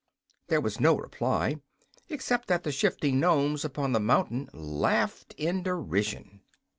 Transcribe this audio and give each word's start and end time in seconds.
There 0.47 0.61
was 0.61 0.79
no 0.79 0.97
reply, 0.97 1.57
except 2.09 2.47
that 2.47 2.63
the 2.63 2.71
shifting 2.71 3.19
Nomes 3.19 3.63
upon 3.63 3.91
the 3.91 3.99
mountain 3.99 4.49
laughed 4.51 5.35
in 5.37 5.61
derision. 5.61 6.41